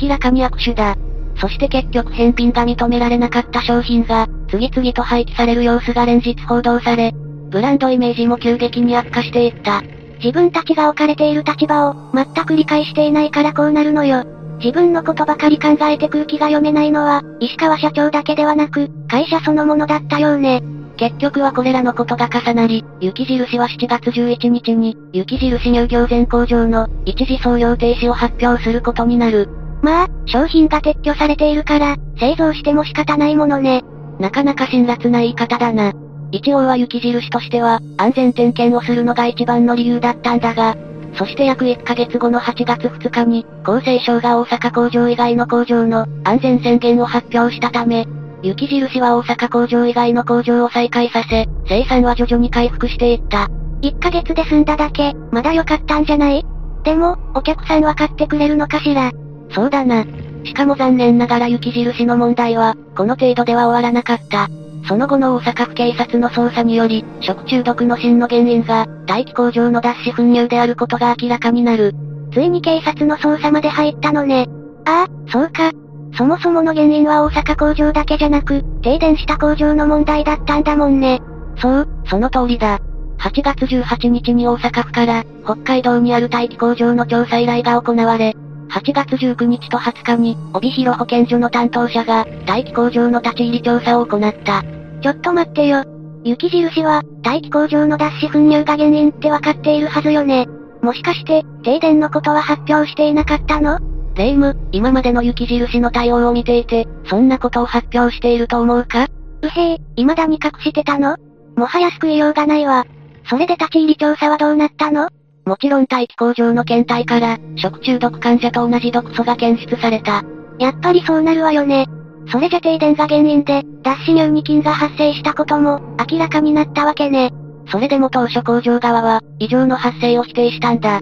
[0.00, 0.96] 明らかに握手だ。
[1.40, 7.14] そして結局返品が認められなかった商品が、次々と廃棄される様子が連日報道され、
[7.50, 9.82] ブランドイメージも急激に悪化していった。
[10.22, 14.24] 自分たちが置かれている立場を、全く理解していないからこうなるのよ。
[14.58, 20.62] 自分のことばかり考えて空気が読めないのは、石川社長だけではなく、会社そのものだったようね。
[20.96, 29.48] 結局はこれらのことが重なり、雪印は7月11日に、雪印乳業全工場の一時創業停止を発表することになる。
[29.80, 33.84] まあ、商品が撤去されているから、製造しても仕方ないものね。
[34.18, 35.92] なかなか辛辣な言い方だな。
[36.30, 40.76] 一応は雪印としては、安全点検をするのが一番の理由だったんだが、
[41.14, 48.06] そして約1ヶ月後の8月2日に、厚生省が大阪工場以外の工場の安全宣言を発表したため、
[48.42, 53.48] 雪印は大阪工場以外の工場を再開させ、生産は徐々に回復していった。
[53.82, 56.44] 1ヶ月で済んだだけ、まだ良かったんじゃない？
[56.84, 59.10] でも、お客さんは買ってくれるのかしら？
[59.50, 60.04] そうだな。
[60.44, 64.48] しかも残念ながら雪印の問題は、この程度では終わらなかった。
[64.88, 71.94] その後の大阪府警察の捜査により、食中毒の真の原因が、大気工場の脱脂粉乳であることが明らかになる。
[72.32, 74.48] ついに警察の捜査まで入ったのね。
[74.86, 75.72] ああ、そうか。
[76.16, 81.20] そもそもの原因は大阪工場だけじゃなく、停電した工場の問題だったんだもんね。
[81.58, 82.78] そう、その通りだ。
[83.18, 88.34] 8月18日に大阪府から、北海道にある大気工場の調査依頼が行われ、
[88.70, 94.62] 8月19日と20日に、帯広保健所の担当者が、大気工場の立ち入り調査を行った。
[95.00, 95.84] ちょっと待ってよ。
[96.24, 100.46] 雪印は、大気工場の脱脂粉乳が原因ってわかっているはずよね。
[100.82, 103.78] もしかして、停電のことは発表していなかったの？
[104.14, 109.06] 霊夢、今までの雪印の対応を見ていて、そんなことを発表していると思うか？
[109.42, 111.16] うへえ、未だに隠してたの？
[111.56, 112.84] もはや救いようがないわ。
[113.30, 115.08] それで立ち入り調査はどうなったの？
[115.44, 120.24] もちろん大気工場の検体から、食中毒患者と同じ毒素が検出された。
[120.58, 121.86] やっぱりそうなるわよね。
[122.30, 127.32] それじゃ停電が原因で、脱脂乳に菌が発生したことも、明らかになったわけね。
[127.70, 131.00] それでも当初工場側は、異常の発生を否定したんだ。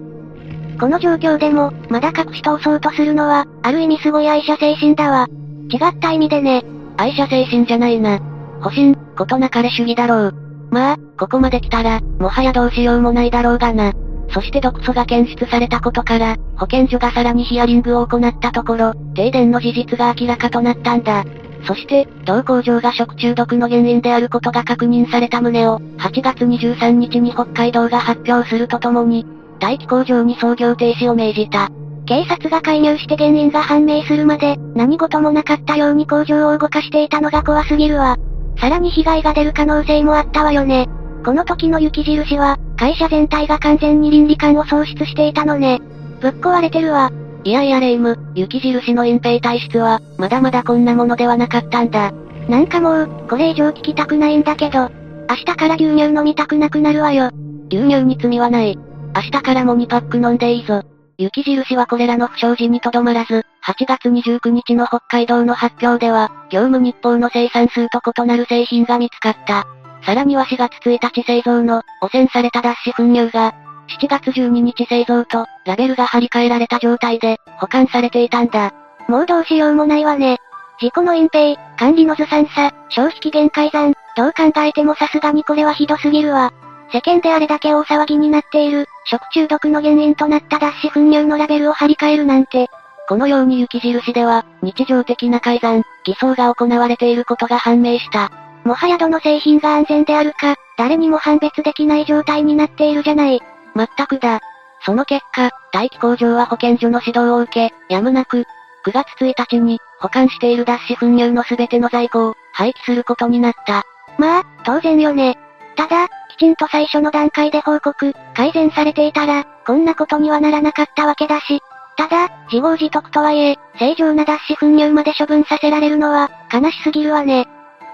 [0.79, 5.27] この状況でも、まだ隠し通そうとするのは、ある意味すごい愛車精神だわ。
[5.69, 6.63] 違った意味でね。
[6.97, 8.19] 愛車精神じゃないな。
[8.61, 10.35] 保身、ことなかれ主義だろう。
[10.71, 13.91] まあ、ここまで来たら、もはやどうしようもないだろうがな。
[14.29, 21.23] そして毒素が検出されたことから、保健所がさらにヒアリングを行ったところ、停電の事実が明らかとなったんだ。
[21.65, 29.25] そして、同工場が食中毒の原因であることが確認された旨を、8月23日に北海道が発表するとともに、
[29.59, 31.69] 大気工場に操業停止を命じた。
[32.05, 38.17] 警察が介入して原因が判明するまで、何事もなかったように工場を動かしていたのが怖すぎるわ。
[38.57, 40.87] さらに被害が出る可能性もあったわよね。
[41.27, 45.81] この時の雪印は、会社全体が完全に倫理観を喪失していたのね。
[46.21, 47.11] ぶっ壊れてるわ。
[47.43, 52.13] いやいやレイム、雪印の隠蔽体質は、まだまだこんなものではなかったんだ。
[52.47, 54.89] なんかもう、これ以上聞きたくないんだけど、
[55.29, 57.29] 明日から牛乳飲みたくなくなるわよ。
[57.69, 58.79] 牛乳に罪はない。
[59.13, 60.81] 明日からも2パック飲んでいいぞ。
[61.17, 69.67] 雪印はこれらの不祥事にとどまらず、8月29日の北海道の発表では、業務日報の生産数と異なる製品が見つかった。
[70.07, 73.53] さらには4月1日製造の、汚染された脱脂粉乳が、
[73.99, 78.73] 7月12日製造と、ラベルが貼り替えられた状態で、保管されていたんだ。
[79.09, 80.37] もうどうしようもないわね。
[80.79, 86.53] 事故の隠蔽、管理のずさんさ、消費期限改ざん、どう考えてもさすがにこれはひどすぎるわ。
[86.93, 92.69] 世間であれだけ大騒ぎになっている、食中毒の原因となった脱脂粉乳のラベルを貼り替えるなんて。
[93.09, 98.46] このように雪印では、日常的な改ざん、偽装が行われていることが判明した。
[98.67, 103.41] もはやどの製品が安全であるか、誰にも判別できない状態になっているじゃない。
[103.73, 104.41] まったくだ。
[104.85, 108.45] その結果、大気工場は保健所の指導を受け、やむなく、
[108.85, 113.83] 9月1日に、保管している脱脂粉乳のすべての在庫を、廃棄することになった。
[114.17, 115.37] まあ、当然よね。
[115.77, 121.61] ただ、きちんと最初の段階で報告、改善されていたら、こんなことにはならなかったわけだし。
[121.95, 127.47] ただ、自業自得とはいえ、正常な脱脂粉乳まで処分させられるのは、悲しすぎるわね。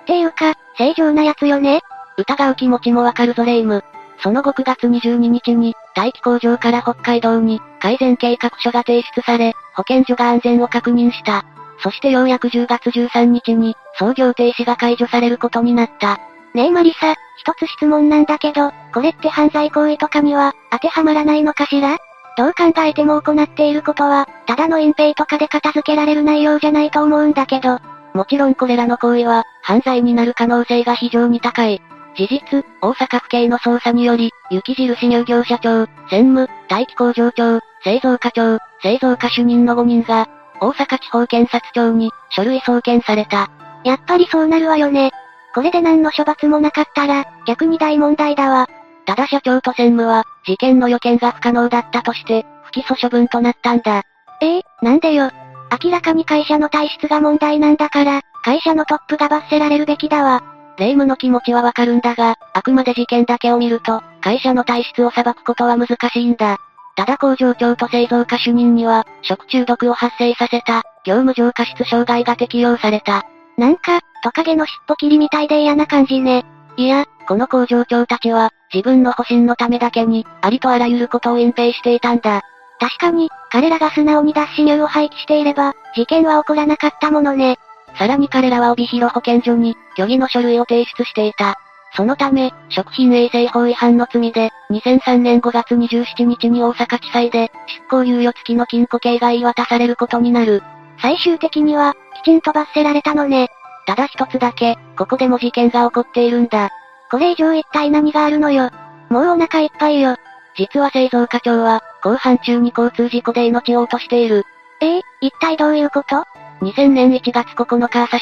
[0.04, 1.82] っていうか、正常なやつよね？
[2.18, 3.84] 疑う気持ちもわかるぞレイム。
[4.22, 11.46] その後9月22日に、大気工場から北海道に、改善計画書が提出され、保健所が安全を確認した。
[11.80, 16.20] そしてようやく10月13日に、操業停止が解除されることになった。
[16.54, 21.98] ねえマリサ、一つ質問なんだけど、これって犯罪行為とかには、当てはまらないのかしら？
[22.38, 27.80] どう考えても行っていることは、ただの隠蔽とかで片付けられる内容じゃないと思うんだけど。
[28.14, 31.82] もちろんこれらの行為は、犯罪になる可能性が非常に高い。
[32.16, 40.30] 事実、大阪府警の捜査により、雪印乳業社長、専務、大気工場長、製造課長、製造課主任の5人が、
[40.62, 43.50] 大阪地方検察庁に、書類送検された。
[43.84, 45.12] やっぱりそうなるわよね。
[45.56, 48.68] これで何の処罰もなかったら、逆に大問題だわ。
[49.06, 54.04] ただ社長と専務は、事件の予見が不可能だったとして、不起訴処分となったんだ。
[54.42, 55.32] ええー、なんでよ。
[55.82, 60.44] 明らかに会社の体質が問題なんだから、会社のトップが罰せられるべきだわ。
[60.78, 66.58] 霊夢の気持ちはわかるんだが、あくまで事件だけを見ると、会社の体質を裁くことは難しいんだ。
[66.96, 73.26] ただ工場長と製造家主任には、食中毒を発生させた、業務上過失傷害が適用された。
[73.58, 76.46] なんか、トカゲの尻尾切りみたいで嫌な感じね。
[76.78, 82.42] いや、この工場長たちは、自分の保身のためだけに、ありとあらゆることを隠蔽していたんだ。
[82.84, 87.58] 確かに、彼らが素直に脱脂乳を廃棄していれば、事件は起こらなかったものね。
[87.98, 91.58] さらに彼らは帯広保健所に、虚偽の書類を提出していた。
[91.96, 100.62] そのため、食品衛生法違反の罪で、2003年5月27日に大阪地裁で、執行猶予付きの禁錮刑が言い渡されることになる。
[101.02, 103.48] 最終的には、きちんと罰せられたのね。
[103.88, 106.70] ただ一つだけ、ここでも事件が起こっているんだ。
[107.10, 108.72] これ以上一体何があるのよ。
[109.08, 110.18] もうお腹いっぱいよ。
[110.56, 114.46] 実は製造課長は、後半中に交通事故で命を落としている。
[114.82, 116.26] ええー、一体どういうこと
[116.62, 118.20] ?2000 年1月9日朝7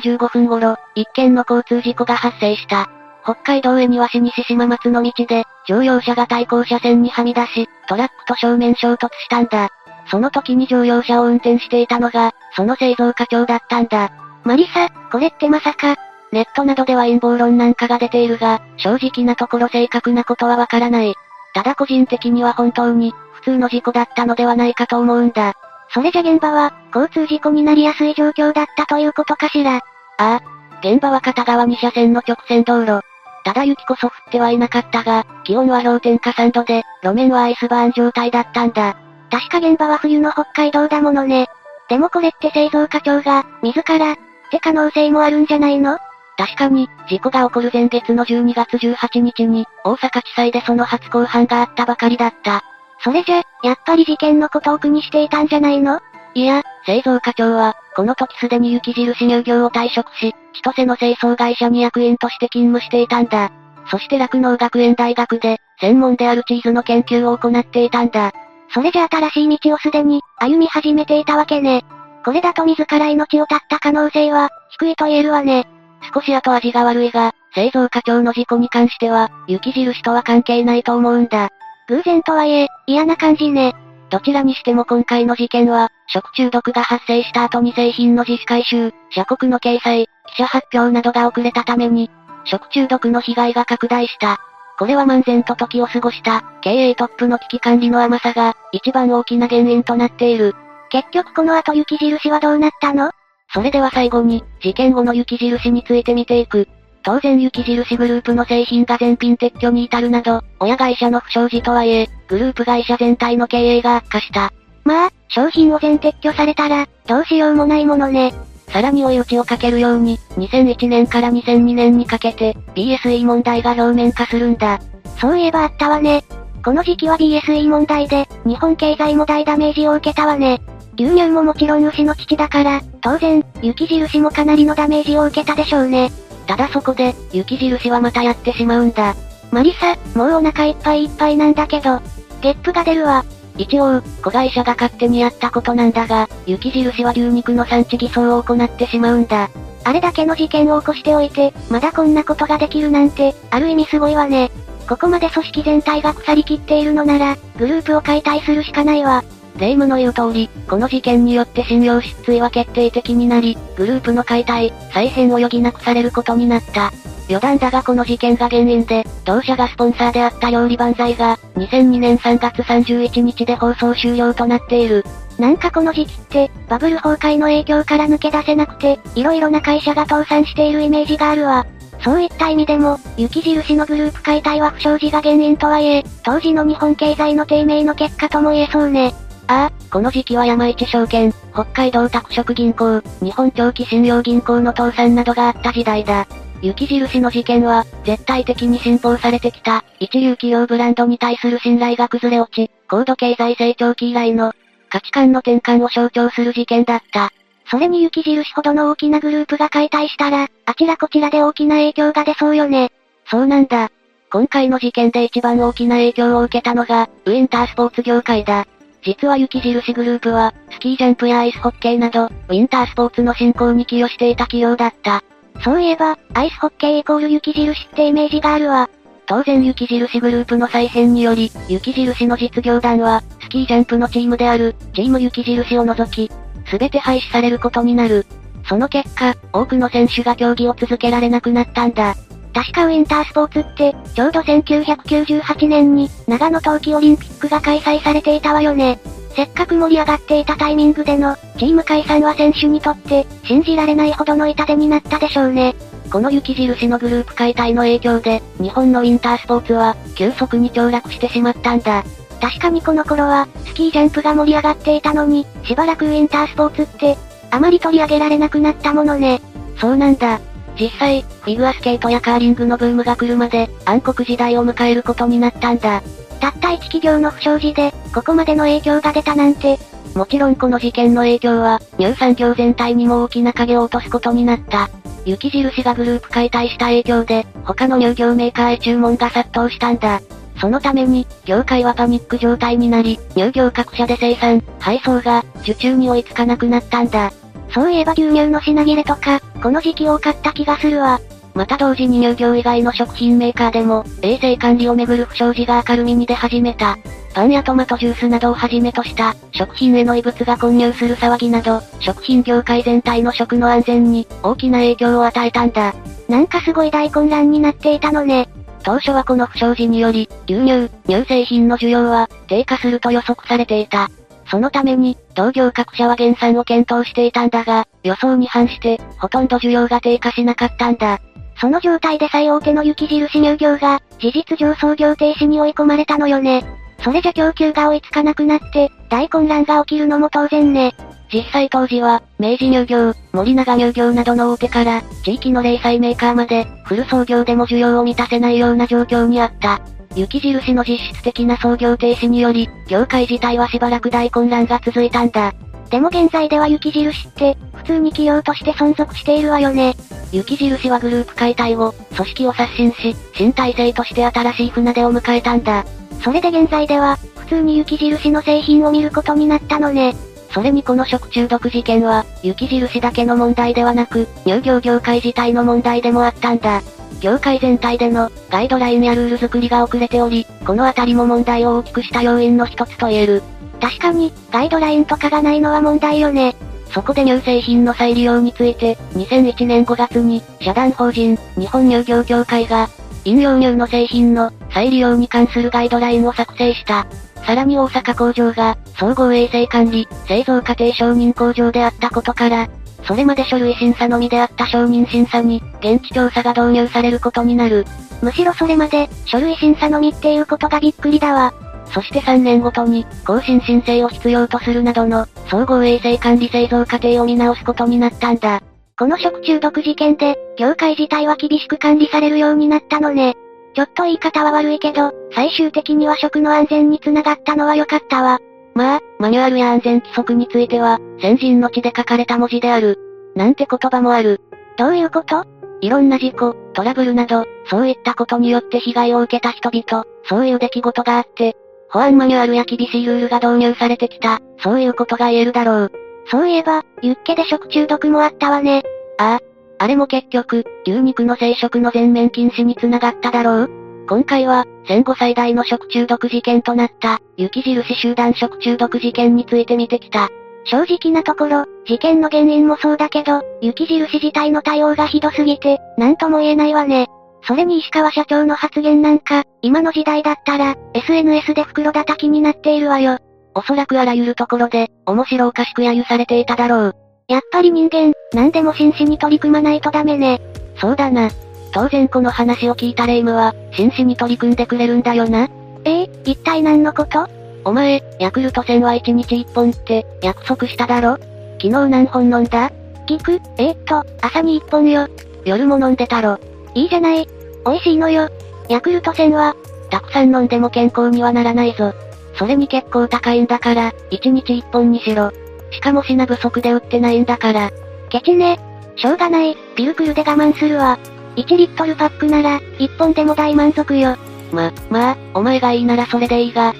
[0.00, 2.88] 時45分頃、一件の交通事故が発生した。
[3.22, 9.70] 北海道へ庭師西島松の道で、乗用車が対向車線にはみ出し、トラックと正面衝突したんだ。
[10.10, 14.10] その時に乗用車を運転していたのが、その製造課長だったんだ。
[14.44, 15.96] マリサ、これってまさか、
[16.32, 21.14] ネットなどでは陰謀論なんかが出ているが、正直なところ正確なことはわからない。
[21.54, 25.54] ただ個人的には本当に、普通の事故だったのではないかと思うんだ。
[25.90, 29.76] それじゃ現場は、交通事故になりやすい状況だったということかしら。
[29.76, 29.80] あ
[30.18, 30.40] あ。
[30.80, 33.00] 現場は片側2車線の直線道路。
[33.44, 38.96] ただ雪こそ降ってはいなかったが、気温は氷点下3度で、路面はアイスバーン状態だったんだ。
[39.30, 41.48] 確か現場は冬の北海道だものね。
[41.88, 44.16] でもこれって製造課長が、自ら、っ
[44.50, 45.98] て可能性もあるんじゃないの？
[46.36, 52.62] 確かに、事故が起こる前月の12月18日に、大阪地裁でその初公判があったばかりだった。
[53.00, 56.00] それじゃ、やっぱり事件のことを苦にしていたんじゃないの？
[56.34, 63.52] いや、製造課長は、この時すでに雪印乳業を退職し、千歳の清掃会社に役員として勤務していたんだ。
[63.88, 68.32] そして酪農学園大学で、専門であるチーズの研究を行っていたんだ。
[68.70, 71.84] それじゃ新しい道をすでに、歩み始めていたわけね。
[72.24, 75.68] これだと自ら命を絶った可能性は、低いと言えるわね。
[76.14, 81.48] 少し後味が悪いが、製造課長の事故に関しては、雪印とは関係ないと思うんだ。
[81.88, 83.74] 偶然とはいえ、嫌な感じね。
[84.10, 92.10] どちらにしても今回の事件は、食中毒が発生した後に製品の自主回収、社国の掲載、記者発表などが遅れたために、
[92.44, 94.38] 食中毒の被害が拡大した。
[94.78, 100.54] これは漫然と時を過ごした、経営トップの危機管理の甘さが、一番大きな原因となっている。
[100.90, 103.10] 結局この後雪印はどうなったの？
[103.54, 106.68] それでは最後に、事件後の雪印について見ていく。
[107.04, 114.52] 当然雪印グループの製品が全品撤去に至るなど、親会社の不祥事とはいえ、グループ会社全体の経営が悪化した。
[114.84, 118.34] まあ、商品を全撤去されたら、どうしようもないものね。
[118.68, 124.80] さらに追い打ちをかけるように、2001年から2002年にかけて、BSE 問題が表面化するんだ。
[125.20, 126.24] そういえばあったわね。
[126.64, 130.60] この時期は BSE 問題で、日本経済も大ダメージを受けたわね。
[130.96, 136.10] 牛乳ももちろん牛の父だから、当然、雪印もかなりのダメージを受けたでしょうね。
[136.46, 139.14] ただそこで、雪印はまたやってしまうんだ。
[139.50, 142.00] マリサ、もうお腹いっぱいいっぱいなんだけど、
[142.40, 143.24] ゲップが出るわ。
[143.56, 149.48] 一応、子会社が勝手にやったことなんだが、雪印は牛肉の産地偽装を行ってしまうんだ。
[149.84, 154.50] あれだけの事件を起こしておいて、まだこんなことができるなんて、ある意味すごいわね。
[154.88, 159.22] ここまで組織全体が腐りきっているのなら、グループを解体するしかないわ。
[159.58, 166.92] 霊夢の言う通り、この事件によって信用失墜は決定的になり、グループの解体、再編を余儀なくされることになった。
[167.28, 175.04] 余談だがこの事件が原因で、同社がスポンサーであった料理万歳が、2002年3月31日で放送終了となっている。
[175.38, 181.66] なんかこの時期って、バブル崩壊の影響から抜け出せなくて、色々な会社が倒産しているイメージがあるわ。
[182.02, 189.14] そういった意味でも、雪印のグループ解体は不祥事が原因とはいえ、当時の日本経済の低迷の結果とも言えそうね。
[189.46, 196.26] ああ、この時期は山一証券、北海道拓殖銀行、日本長期信用銀行の倒産などがあった時代だ。
[196.62, 204.52] 雪印の事件は、絶対的に信奉されてきた、一流企業ブランドに対する信頼が崩れ落ち、高度経済成長期以来の、
[204.88, 207.30] 価値観の転換を象徴する事件だった。
[207.70, 212.92] それに雪印ほどの大きなグループが解体したら、あちらこちらで大きな影響が出そうよね。
[213.30, 213.90] そうなんだ。
[214.30, 218.66] 今回の事件で一番大きな影響を受けたのが、ウィンタースポーツ業界だ。
[219.04, 225.22] 実は雪印グループは、スキージャンプやアイスホッケーなど、ウィンタースポーツの振興に寄与していた企業だった。
[225.62, 228.88] そういえば、アイスホッケーイコール雪印ってイメージがあるわ。
[229.26, 236.30] 当然雪印グループの再編により、雪印の実業団は、スキージャンプのチームである、チーム雪印を除き、
[236.66, 238.26] すべて廃止されることになる。
[238.66, 242.14] その結果、多くの選手が競技を続けられなくなったんだ。
[242.54, 249.00] 確かウィンタースポーツって、ちょうど1998年に、長野冬季オリンピックが開催されていたわよね。
[249.34, 255.74] せっかく盛り上がっていたタイミングでの、チーム解散は選手にとって、信じられないほどの痛手になったでしょうね。
[256.12, 262.04] この雪印のグループ解体の影響で、日本のウィンタースポーツは、急速に凋落してしまったんだ。
[262.40, 267.16] 確かにこの頃は、スキージャンプが盛り上がっていたのに、しばらくウィンタースポーツって、
[267.50, 269.40] あまり取り上げられなくなったものね。
[269.80, 270.40] そうなんだ。
[270.78, 276.02] 実際、フィギュアスケートやカーリングのブームが来るまで、暗黒時代を迎えることになったんだ。
[276.40, 279.78] たった一企業の不祥事で、ここまでの影響が出たなんて。
[280.14, 284.90] もちろんこの事件の影響は、乳産業全体にも大きな影を落とすことになった。
[285.24, 290.20] 雪印がグループ解体した影響で、他の乳業メーカーへ注文が殺到したんだ。
[290.60, 297.32] そのために、業界はパニック状態になり、乳業各社で生産、配送が、受注に追いつかなくなったんだ。
[297.70, 301.20] そういえば牛乳の品切れとか、この時期多かった気がするわ。
[301.54, 306.98] また同時に乳業以外の食品メーカーでも、衛生管理をめぐる不祥事が明るみに出始めた。
[307.32, 315.94] パンやトマトジュースなどをはじめとした、食品への異物が混入する騒ぎなど、食品業界全体の食の安全に、大きな影響を与えたんだ。
[316.28, 318.48] なんかすごい大混乱になっていたのね。
[318.84, 324.10] 当初はこの不祥事により、牛乳、乳製品の需要は、低下すると予測されていた。
[324.46, 331.20] そのために、同業各社は減産を検討していたんだが、予想に反して、ほとんど需要が低下しなかったんだ。
[331.60, 336.64] その状態で最大手の雪印乳業が、事実上操業停止に追い込まれたのよね。
[337.02, 340.94] それじゃ供給が追いつかなくなって、大混乱が起きるのも当然ね。
[341.32, 349.80] 実際当時は、明治乳業、森永乳業などの大手から、地域の零細メーカーまで、フル操業でも需要を満たせないような状況にあった。
[350.16, 355.54] 雪印の実質的な操業停止により、業界自体はしばらく大混乱が続いたんだ。
[355.90, 359.94] でも現在では雪印って、普通に企業として存続しているわよね。
[360.32, 365.84] 雪印はグループ解体後、組織を刷新し、新体制として新しい船出を迎えたんだ。
[366.22, 370.14] それで現在では、普通に雪印の製品を見ることになったのね。
[370.50, 376.82] それにこの食中毒事件は、雪印だけの問題ではなく、乳業業界自体の問題でもあったんだ。
[377.20, 383.42] 業界全体での、ガイドラインやルール作りが遅れており、このあたりも問題を大きくした要因の一つと言える。
[383.80, 386.54] 確かに、ガイドラインとかがないのは問題よね。
[386.90, 392.88] そこで乳製品の再利用について、2001年5月に、社団法人、日本乳業協会が、
[393.24, 397.06] 飲料乳の製品の再利用に関するガイドラインを作成した。
[397.44, 402.68] さらに大阪工場が、総合衛生管理、製造過程承認工場であったことから、
[403.06, 407.86] それまで書類審査のみであった承認審査に、現地調査が導入されることになる。
[408.22, 411.52] むしろそれまで、書類審査のみっていうことがびっくりだわ。
[411.92, 418.62] そして3年ごとに、更新申請を必要とするなどの、総合衛生管理製造過程を見直すことになったんだ。
[418.98, 423.34] この食中毒事件で、業界自体は厳しく管理されるようになったのね。
[423.74, 428.38] ちょっと言い方は悪いけど、最終的には食の安全につながったのは良かったわ。
[428.74, 432.98] まあ、マニュアルや安全規則については、先人の地で書かれた文字である。
[433.34, 434.40] なんて言葉もある。
[434.76, 435.44] どういうこと？
[435.80, 441.56] いろんな事故、トラブルなど、そういったことによって被害を受けた人々、そういう出来事があって、
[441.90, 445.92] 保安マニュアルや厳しいルールが導入されてきた、そういうことが言えるだろう。
[446.26, 448.82] そういえば、ユッケで食中毒もあったわね。
[449.18, 449.40] ああ。
[449.78, 453.70] あれも結局、牛肉の生食の全面禁止につながっただろう
[454.06, 460.28] 今回は、戦後最大の食中毒事件となった、雪印集団食中毒事件について見てきた。
[460.64, 467.06] 正直なところ、事件の原因もそうだけど、雪印自体の対応がひどすぎて、なんとも言えないわね。
[467.46, 473.18] それに石川社長の発言なんか、今の時代だったら、SNS で袋叩きになっているわよ。
[473.54, 476.94] おそらくあらゆるところで、面白おかしく揶揄されていただろう。
[477.28, 480.40] やっぱり人間、何でも真摯に取り組まないとダメね。
[480.76, 481.28] そうだな。
[481.74, 485.48] 当然この話を聞いたレイムは、真摯に取り組んでくれるんだよな。
[485.84, 487.26] ええ一体何のこと？
[487.64, 491.18] お前、ヤクルト戦は1日1本って、約束しただろ？
[491.60, 492.70] 昨日何本飲んだ？
[493.08, 495.08] 聞くえー、っと、朝に1本よ。
[495.44, 496.38] 夜も飲んでたろ？
[496.74, 497.26] いいじゃない。
[497.66, 498.30] 美味しいのよ。
[498.68, 499.56] ヤクルト戦は、
[499.90, 501.92] たくさん飲んでも健康にはならないぞ。
[502.38, 505.32] それに結構高いんだから、1日1本にしろ。
[505.72, 507.72] しかも品不足で売ってないんだから。
[508.10, 508.60] ケチね。
[508.94, 511.00] しょうがない、ピルクルで我慢するわ。
[511.36, 514.16] 1リットルパックなら、1本でも大満足よ。
[514.52, 516.74] ま、まあ、お前がいいならそれでいいが。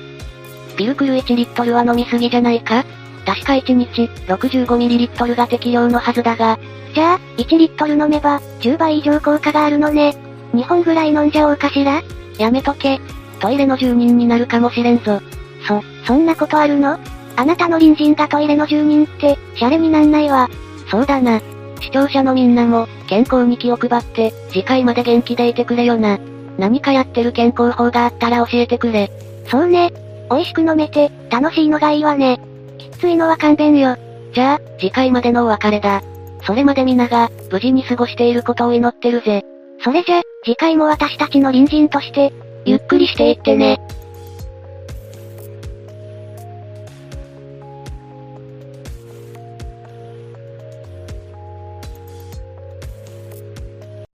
[0.76, 2.84] ピルクル1リットルは飲みすぎじゃないか？
[3.26, 6.58] 確か1日、65ml が適量のはずだが。
[6.94, 10.16] じゃあ、1リットル飲めば、10倍以上効果があるのね。
[10.52, 12.02] 2本ぐらい飲んじゃおうかしら？
[12.38, 13.00] やめとけ。
[13.40, 15.20] トイレの住人になるかもしれんぞ。
[15.66, 16.98] そ、そんなことあるの？
[17.36, 20.48] あなたの隣人がトイレの住人って、シャレになんないわ。
[20.88, 21.40] そうだな。
[21.84, 26.18] 視聴者のみんなも、健康に気を配って、次回まで元気でいてくれよな。
[26.58, 29.10] 何かやってる健康法があったら教えてくれ。
[29.48, 29.92] そうね。
[30.30, 32.40] 美味しく飲めて、楽しいのがいいわね。
[32.78, 33.96] きついのは勘弁よ。
[34.32, 36.02] じゃあ、次回までのお別れだ。
[36.46, 39.44] それまで皆が、無事に過ごしていることを祈ってるぜ。
[39.82, 42.32] それじゃ、次回も私たちの隣人として、
[42.64, 43.78] ゆっくりしていってね。